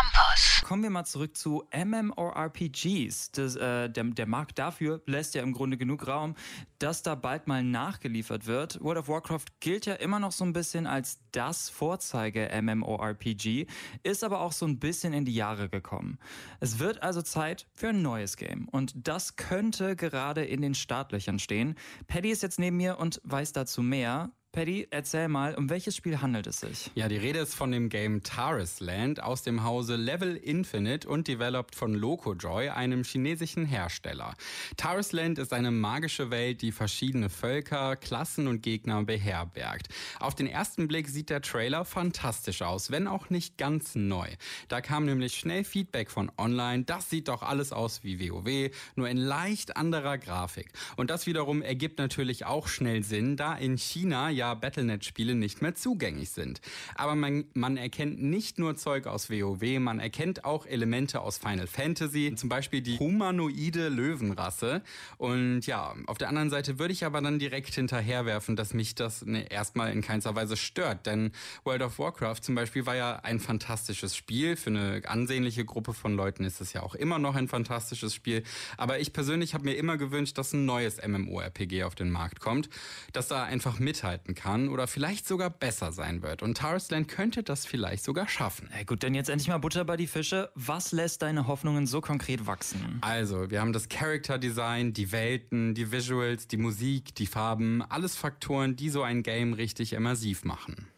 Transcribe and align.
Campus. 0.00 0.62
Kommen 0.64 0.82
wir 0.82 0.90
mal 0.90 1.04
zurück 1.04 1.36
zu 1.36 1.64
MMORPGs. 1.74 3.32
Das, 3.32 3.56
äh, 3.56 3.90
der, 3.90 4.04
der 4.04 4.26
Markt 4.26 4.58
dafür 4.58 5.02
lässt 5.06 5.34
ja 5.34 5.42
im 5.42 5.52
Grunde 5.52 5.76
genug 5.76 6.06
Raum, 6.06 6.36
dass 6.78 7.02
da 7.02 7.14
bald 7.14 7.46
mal 7.48 7.62
nachgeliefert 7.62 8.46
wird. 8.46 8.80
World 8.80 8.98
of 8.98 9.08
Warcraft 9.08 9.46
gilt 9.60 9.86
ja 9.86 9.94
immer 9.94 10.18
noch 10.18 10.32
so 10.32 10.44
ein 10.44 10.52
bisschen 10.52 10.86
als 10.86 11.18
das 11.32 11.68
Vorzeige-MMORPG, 11.70 13.66
ist 14.02 14.24
aber 14.24 14.40
auch 14.40 14.52
so 14.52 14.66
ein 14.66 14.78
bisschen 14.78 15.12
in 15.12 15.24
die 15.24 15.34
Jahre 15.34 15.68
gekommen. 15.68 16.18
Es 16.60 16.78
wird 16.78 17.02
also 17.02 17.20
Zeit 17.20 17.66
für 17.74 17.88
ein 17.88 18.00
neues 18.00 18.36
Game 18.36 18.68
und 18.68 18.94
das 18.96 19.36
könnte 19.36 19.96
gerade 19.96 20.44
in 20.44 20.62
den 20.62 20.74
Startlöchern 20.74 21.38
stehen. 21.38 21.74
Paddy 22.06 22.30
ist 22.30 22.42
jetzt 22.42 22.58
neben 22.58 22.76
mir 22.76 22.98
und 22.98 23.20
weiß 23.24 23.52
dazu 23.52 23.82
mehr. 23.82 24.30
Paddy, 24.52 24.88
erzähl 24.90 25.28
mal, 25.28 25.54
um 25.54 25.70
welches 25.70 25.94
Spiel 25.94 26.20
handelt 26.20 26.48
es 26.48 26.58
sich? 26.58 26.90
Ja, 26.96 27.06
die 27.06 27.18
Rede 27.18 27.38
ist 27.38 27.54
von 27.54 27.70
dem 27.70 27.88
Game 27.88 28.24
Taris 28.24 28.80
Land 28.80 29.22
aus 29.22 29.44
dem 29.44 29.62
Hause 29.62 29.94
Level 29.94 30.34
Infinite 30.34 31.08
und 31.08 31.28
developed 31.28 31.76
von 31.76 31.94
Locojoy, 31.94 32.68
einem 32.70 33.04
chinesischen 33.04 33.64
Hersteller. 33.64 34.34
Taris 34.76 35.12
Land 35.12 35.38
ist 35.38 35.52
eine 35.52 35.70
magische 35.70 36.32
Welt, 36.32 36.62
die 36.62 36.72
verschiedene 36.72 37.30
Völker, 37.30 37.94
Klassen 37.94 38.48
und 38.48 38.60
Gegner 38.60 39.04
beherbergt. 39.04 39.86
Auf 40.18 40.34
den 40.34 40.48
ersten 40.48 40.88
Blick 40.88 41.08
sieht 41.08 41.30
der 41.30 41.42
Trailer 41.42 41.84
fantastisch 41.84 42.62
aus, 42.62 42.90
wenn 42.90 43.06
auch 43.06 43.30
nicht 43.30 43.56
ganz 43.56 43.94
neu. 43.94 44.26
Da 44.66 44.80
kam 44.80 45.04
nämlich 45.04 45.34
schnell 45.36 45.62
Feedback 45.62 46.10
von 46.10 46.32
online, 46.36 46.82
das 46.82 47.08
sieht 47.08 47.28
doch 47.28 47.44
alles 47.44 47.70
aus 47.70 48.02
wie 48.02 48.18
WoW, 48.28 48.74
nur 48.96 49.08
in 49.08 49.16
leicht 49.16 49.76
anderer 49.76 50.18
Grafik. 50.18 50.72
Und 50.96 51.08
das 51.08 51.28
wiederum 51.28 51.62
ergibt 51.62 52.00
natürlich 52.00 52.46
auch 52.46 52.66
schnell 52.66 53.04
Sinn, 53.04 53.36
da 53.36 53.54
in 53.54 53.78
China 53.78 54.39
ja 54.40 54.54
Battlenet-Spiele 54.54 55.34
nicht 55.34 55.60
mehr 55.60 55.74
zugänglich 55.74 56.30
sind. 56.30 56.60
Aber 56.94 57.14
man, 57.14 57.44
man 57.52 57.76
erkennt 57.76 58.22
nicht 58.22 58.58
nur 58.58 58.74
Zeug 58.74 59.06
aus 59.06 59.30
WoW, 59.30 59.78
man 59.78 60.00
erkennt 60.00 60.44
auch 60.44 60.66
Elemente 60.66 61.20
aus 61.20 61.36
Final 61.36 61.66
Fantasy, 61.66 62.32
zum 62.34 62.48
Beispiel 62.48 62.80
die 62.80 62.98
humanoide 62.98 63.88
Löwenrasse. 63.88 64.82
Und 65.18 65.66
ja, 65.66 65.94
auf 66.06 66.16
der 66.16 66.28
anderen 66.28 66.48
Seite 66.48 66.78
würde 66.78 66.92
ich 66.92 67.04
aber 67.04 67.20
dann 67.20 67.38
direkt 67.38 67.74
hinterherwerfen, 67.74 68.56
dass 68.56 68.72
mich 68.72 68.94
das 68.94 69.24
ne, 69.26 69.50
erstmal 69.50 69.92
in 69.92 70.00
keinster 70.00 70.34
Weise 70.34 70.56
stört. 70.56 71.04
Denn 71.04 71.32
World 71.64 71.82
of 71.82 71.98
Warcraft 71.98 72.40
zum 72.40 72.54
Beispiel 72.54 72.86
war 72.86 72.96
ja 72.96 73.16
ein 73.16 73.40
fantastisches 73.40 74.16
Spiel. 74.16 74.56
Für 74.56 74.70
eine 74.70 75.02
ansehnliche 75.04 75.66
Gruppe 75.66 75.92
von 75.92 76.16
Leuten 76.16 76.44
ist 76.44 76.62
es 76.62 76.72
ja 76.72 76.82
auch 76.82 76.94
immer 76.94 77.18
noch 77.18 77.34
ein 77.34 77.48
fantastisches 77.48 78.14
Spiel. 78.14 78.42
Aber 78.78 79.00
ich 79.00 79.12
persönlich 79.12 79.52
habe 79.52 79.64
mir 79.64 79.74
immer 79.74 79.98
gewünscht, 79.98 80.38
dass 80.38 80.54
ein 80.54 80.64
neues 80.64 80.96
MMORPG 81.06 81.84
auf 81.84 81.94
den 81.94 82.10
Markt 82.10 82.40
kommt, 82.40 82.70
das 83.12 83.28
da 83.28 83.44
einfach 83.44 83.78
mithalten 83.78 84.29
mithalten 84.30 84.34
kann 84.34 84.68
oder 84.68 84.86
vielleicht 84.86 85.26
sogar 85.26 85.50
besser 85.50 85.92
sein 85.92 86.22
wird. 86.22 86.42
Und 86.42 86.56
Tarsland 86.56 87.08
könnte 87.08 87.42
das 87.42 87.66
vielleicht 87.66 88.04
sogar 88.04 88.28
schaffen. 88.28 88.68
Hey, 88.70 88.84
gut, 88.84 89.02
dann 89.02 89.14
jetzt 89.14 89.28
endlich 89.28 89.48
mal 89.48 89.58
Butter 89.58 89.84
bei 89.84 89.96
die 89.96 90.06
Fische. 90.06 90.50
Was 90.54 90.92
lässt 90.92 91.22
deine 91.22 91.46
Hoffnungen 91.46 91.86
so 91.86 92.00
konkret 92.00 92.46
wachsen? 92.46 92.98
Also, 93.02 93.50
wir 93.50 93.60
haben 93.60 93.72
das 93.72 93.88
Character 93.88 94.38
Design, 94.38 94.92
die 94.92 95.12
Welten, 95.12 95.74
die 95.74 95.92
Visuals, 95.92 96.48
die 96.48 96.56
Musik, 96.56 97.14
die 97.14 97.26
Farben, 97.26 97.82
alles 97.82 98.16
Faktoren, 98.16 98.76
die 98.76 98.90
so 98.90 99.02
ein 99.02 99.22
Game 99.22 99.52
richtig 99.52 99.92
immersiv 99.92 100.44
machen. 100.44 100.88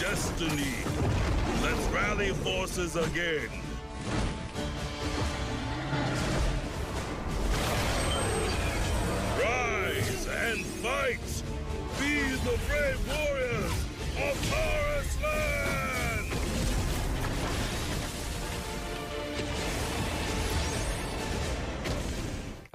Destiny. 0.00 0.74
Let's 1.62 1.86
rally 1.94 2.32
forces 2.42 2.96
again. 2.96 3.48
And 10.52 10.66
fight! 10.66 11.42
Be 11.98 12.36
the 12.44 12.58
brave 12.68 13.00
warriors 13.08 13.61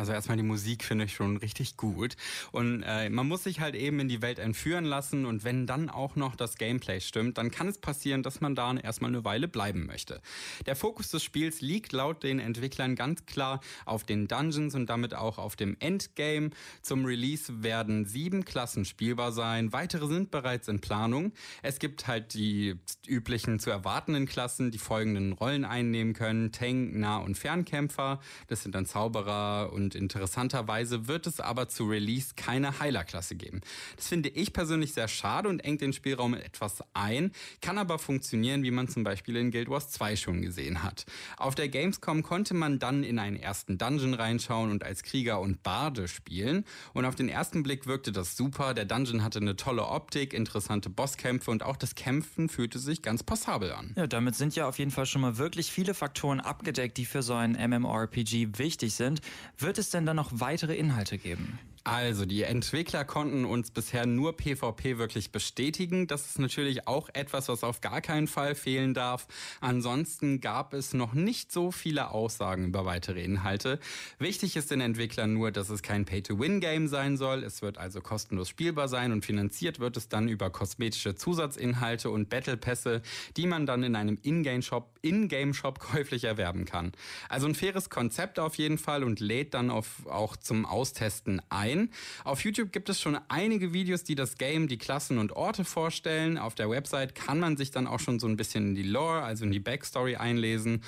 Also 0.08 0.16
erstmal 0.16 0.38
die 0.38 0.44
Musik 0.44 0.86
finde 0.86 1.04
ich 1.04 1.16
schon 1.16 1.36
richtig 1.36 1.76
gut. 1.76 2.16
Und 2.54 2.82
äh, 2.84 3.10
man 3.10 3.28
muss 3.28 3.44
sich 3.44 3.60
halt 3.60 3.76
eben 3.76 4.00
in 4.00 4.08
die 4.08 4.22
Welt 4.22 4.40
entführen 4.40 4.86
lassen 4.86 5.26
und 5.26 5.44
wenn 5.44 5.68
dann 5.68 5.90
auch 5.90 6.16
noch 6.16 6.38
das 6.38 6.56
Gameplay 6.56 7.02
stimmt, 7.02 7.38
dann 7.38 7.52
kann 7.52 7.68
es 7.68 7.78
passieren, 7.78 8.24
dass 8.24 8.40
man 8.40 8.56
da 8.56 8.74
erstmal 8.78 9.12
eine 9.12 9.26
Weile 9.26 9.50
bleiben 9.50 9.86
möchte. 9.86 10.22
Der 10.66 10.78
Fokus 10.78 11.12
des 11.12 11.26
Spiels 11.26 11.60
liegt 11.60 11.92
laut 11.92 12.24
den 12.24 12.40
Entwicklern 12.40 12.96
ganz 12.96 13.26
klar 13.26 13.60
auf 13.84 14.06
den 14.06 14.30
Dungeons 14.30 14.76
und 14.76 14.90
damit 14.90 15.14
auch 15.14 15.40
auf 15.40 15.58
dem 15.58 15.76
Endgame. 15.82 16.52
Zum 16.82 17.04
Release 17.04 17.62
werden 17.62 18.06
sieben 18.06 18.46
Klassen 18.46 18.86
spielbar 18.86 19.34
sein. 19.34 19.74
Weitere 19.74 20.08
sind 20.08 20.32
bereits 20.32 20.70
in 20.70 20.80
Planung. 20.80 21.34
Es 21.64 21.80
gibt 21.80 22.08
halt 22.08 22.34
die 22.34 22.76
üblichen 23.06 23.60
zu 23.60 23.72
erwartenden 23.72 24.26
Klassen, 24.26 24.72
die 24.72 24.78
folgenden 24.78 25.34
Rollen 25.34 25.66
einnehmen 25.66 26.14
können. 26.14 26.54
Tank, 26.54 26.96
Nah- 26.96 27.18
und 27.18 27.38
Fernkämpfer. 27.38 28.22
Das 28.48 28.64
sind 28.64 28.74
dann 28.74 28.86
Zauberer 28.86 29.74
und 29.74 29.88
und 29.88 29.96
interessanterweise 29.98 31.08
wird 31.08 31.28
es 31.28 31.40
aber 31.40 31.70
zu 31.70 31.86
Release 31.86 32.34
keine 32.36 32.80
Heilerklasse 32.80 33.36
geben. 33.36 33.62
Das 33.96 34.08
finde 34.08 34.30
ich 34.30 34.54
persönlich 34.54 34.94
sehr 34.94 35.08
schade 35.08 35.50
und 35.50 35.60
engt 35.60 35.82
den 35.82 35.94
Spielraum 35.94 36.34
etwas 36.34 36.84
ein, 36.94 37.32
kann 37.62 37.78
aber 37.78 38.00
funktionieren, 38.00 38.64
wie 38.64 38.72
man 38.72 38.88
zum 38.88 39.04
Beispiel 39.04 39.36
in 39.38 39.52
Guild 39.52 39.70
Wars 39.70 39.90
2 39.90 40.16
schon 40.16 40.42
gesehen 40.42 40.84
hat. 40.84 41.06
Auf 41.38 41.56
der 41.56 41.70
Gamescom 41.70 42.24
konnte 42.24 42.54
man 42.54 42.80
dann 42.80 43.04
in 43.04 43.20
einen 43.20 43.38
ersten 43.38 43.78
Dungeon 43.78 44.14
reinschauen 44.14 44.72
und 44.72 44.84
als 44.84 45.04
Krieger 45.04 45.40
und 45.40 45.64
Barde 45.64 46.08
spielen 46.08 46.66
und 46.94 47.06
auf 47.06 47.16
den 47.16 47.30
ersten 47.30 47.64
Blick 47.64 47.88
wirkte 47.88 48.12
das 48.12 48.38
super. 48.38 48.74
Der 48.74 48.86
Dungeon 48.86 49.24
hatte 49.24 49.40
eine 49.40 49.56
tolle 49.56 49.86
Optik, 49.86 50.34
interessante 50.34 50.90
Bosskämpfe 50.90 51.52
und 51.52 51.64
auch 51.64 51.78
das 51.78 51.96
Kämpfen 51.96 52.50
fühlte 52.50 52.80
sich 52.80 53.02
ganz 53.02 53.24
passabel 53.24 53.72
an. 53.72 53.94
Ja, 53.96 54.08
damit 54.08 54.36
sind 54.36 54.56
ja 54.56 54.68
auf 54.68 54.80
jeden 54.80 54.92
Fall 54.92 55.06
schon 55.06 55.22
mal 55.22 55.38
wirklich 55.38 55.72
viele 55.72 55.94
Faktoren 55.94 56.40
abgedeckt, 56.40 56.98
die 56.98 57.06
für 57.06 57.24
so 57.24 57.34
ein 57.34 57.52
MMORPG 57.52 58.58
wichtig 58.58 58.94
sind. 58.94 59.22
Wird 59.58 59.78
wird 59.78 59.78
es 59.88 59.92
denn 59.92 60.06
dann 60.06 60.16
noch 60.16 60.32
weitere 60.34 60.76
Inhalte 60.76 61.18
geben? 61.18 61.60
Also, 61.88 62.26
die 62.26 62.44
Entwickler 62.44 63.06
konnten 63.06 63.46
uns 63.46 63.72
bisher 63.72 64.06
nur 64.06 64.36
PvP 64.36 64.98
wirklich 64.98 65.32
bestätigen. 65.32 66.06
Das 66.06 66.26
ist 66.26 66.38
natürlich 66.38 66.86
auch 66.86 67.08
etwas, 67.14 67.48
was 67.48 67.64
auf 67.64 67.80
gar 67.80 68.02
keinen 68.02 68.28
Fall 68.28 68.56
fehlen 68.56 68.94
darf. 68.94 69.26
Ansonsten 69.62 70.42
gab 70.42 70.74
es 70.74 70.94
noch 70.94 71.14
nicht 71.14 71.50
so 71.50 71.72
viele 71.72 72.12
Aussagen 72.12 72.66
über 72.66 72.84
weitere 72.84 73.24
Inhalte. 73.24 73.80
Wichtig 74.20 74.58
ist 74.58 74.70
den 74.70 74.82
Entwicklern 74.82 75.32
nur, 75.32 75.52
dass 75.52 75.70
es 75.70 75.82
kein 75.82 76.04
Pay-to-Win-Game 76.04 76.90
sein 76.90 77.16
soll. 77.16 77.42
Es 77.42 77.62
wird 77.62 77.78
also 77.78 78.02
kostenlos 78.02 78.50
spielbar 78.50 78.90
sein 78.90 79.14
und 79.14 79.24
finanziert 79.24 79.80
wird 79.80 79.96
es 79.96 80.10
dann 80.10 80.28
über 80.28 80.50
kosmetische 80.50 81.16
Zusatzinhalte 81.16 82.10
und 82.10 82.28
Battle-Pässe, 82.28 83.02
die 83.38 83.48
man 83.48 83.66
dann 83.66 83.84
in 83.84 83.96
einem 83.96 84.20
In-Game-Shop 84.22 85.00
in 85.04 85.30
käuflich 85.30 86.26
erwerben 86.26 86.66
kann. 86.66 86.92
Also 87.30 87.48
ein 87.48 87.56
faires 87.56 87.90
Konzept 87.90 88.40
auf 88.40 88.56
jeden 88.56 88.78
Fall 88.78 89.06
und 89.06 89.22
lädt 89.22 89.54
dann 89.54 89.70
auf, 89.70 90.06
auch 90.08 90.36
zum 90.36 90.66
Austesten 90.66 91.42
ein 91.48 91.77
sehen. 91.78 91.92
Auf 92.24 92.44
YouTube 92.44 92.72
gibt 92.72 92.90
es 92.90 93.00
schon 93.00 93.18
einige 93.28 93.74
Videos, 93.74 94.04
die 94.04 94.16
das 94.16 94.38
Game, 94.38 94.68
die 94.68 94.78
Klassen 94.78 95.18
und 95.18 95.32
Orte 95.34 95.64
vorstellen. 95.64 96.38
Auf 96.38 96.56
der 96.56 96.70
Website 96.70 97.16
kann 97.16 97.40
man 97.40 97.58
sich 97.58 97.72
dann 97.72 97.88
auch 97.88 98.00
schon 98.00 98.20
so 98.20 98.28
ein 98.28 98.38
bisschen 98.38 98.70
in 98.70 98.76
die 98.76 98.84
Lore, 98.84 99.22
also 99.22 99.46
in 99.46 99.52
die 99.52 99.60
Backstory 99.60 100.16
einlesen. 100.16 100.84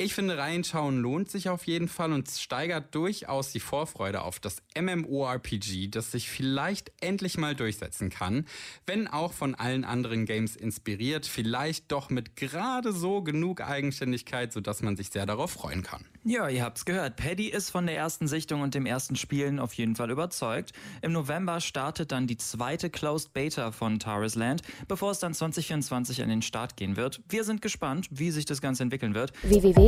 Ich 0.00 0.14
finde, 0.14 0.38
reinschauen 0.38 1.00
lohnt 1.00 1.28
sich 1.28 1.48
auf 1.48 1.66
jeden 1.66 1.88
Fall 1.88 2.12
und 2.12 2.30
steigert 2.30 2.94
durchaus 2.94 3.50
die 3.50 3.58
Vorfreude 3.58 4.22
auf 4.22 4.38
das 4.38 4.62
MMORPG, 4.80 5.88
das 5.88 6.12
sich 6.12 6.30
vielleicht 6.30 6.92
endlich 7.00 7.36
mal 7.36 7.56
durchsetzen 7.56 8.08
kann, 8.08 8.46
wenn 8.86 9.08
auch 9.08 9.32
von 9.32 9.56
allen 9.56 9.84
anderen 9.84 10.24
Games 10.24 10.54
inspiriert, 10.54 11.26
vielleicht 11.26 11.90
doch 11.90 12.10
mit 12.10 12.36
gerade 12.36 12.92
so 12.92 13.22
genug 13.22 13.60
Eigenständigkeit, 13.60 14.52
sodass 14.52 14.82
man 14.82 14.96
sich 14.96 15.10
sehr 15.10 15.26
darauf 15.26 15.50
freuen 15.50 15.82
kann. 15.82 16.04
Ja, 16.22 16.48
ihr 16.48 16.62
habt's 16.62 16.84
gehört. 16.84 17.16
Paddy 17.16 17.48
ist 17.48 17.70
von 17.70 17.86
der 17.86 17.96
ersten 17.96 18.28
Sichtung 18.28 18.60
und 18.60 18.76
dem 18.76 18.86
ersten 18.86 19.16
Spielen 19.16 19.58
auf 19.58 19.72
jeden 19.72 19.96
Fall 19.96 20.10
überzeugt. 20.10 20.74
Im 21.02 21.10
November 21.10 21.60
startet 21.60 22.12
dann 22.12 22.28
die 22.28 22.36
zweite 22.36 22.88
Closed 22.88 23.32
Beta 23.32 23.72
von 23.72 23.98
Taris 23.98 24.36
Land, 24.36 24.62
bevor 24.86 25.10
es 25.10 25.18
dann 25.18 25.34
2024 25.34 26.22
an 26.22 26.28
den 26.28 26.42
Start 26.42 26.76
gehen 26.76 26.96
wird. 26.96 27.20
Wir 27.28 27.42
sind 27.42 27.62
gespannt, 27.62 28.06
wie 28.12 28.30
sich 28.30 28.44
das 28.44 28.60
Ganze 28.60 28.84
entwickeln 28.84 29.14
wird. 29.14 29.32
www 29.42 29.87